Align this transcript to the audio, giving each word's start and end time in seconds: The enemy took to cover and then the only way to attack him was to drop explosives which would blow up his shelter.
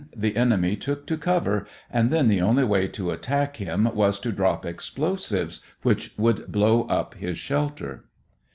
The 0.17 0.35
enemy 0.35 0.75
took 0.77 1.05
to 1.05 1.15
cover 1.15 1.67
and 1.91 2.09
then 2.09 2.27
the 2.27 2.41
only 2.41 2.63
way 2.63 2.87
to 2.87 3.11
attack 3.11 3.57
him 3.57 3.87
was 3.93 4.19
to 4.21 4.31
drop 4.31 4.65
explosives 4.65 5.59
which 5.83 6.11
would 6.17 6.51
blow 6.51 6.85
up 6.87 7.13
his 7.13 7.37
shelter. 7.37 8.05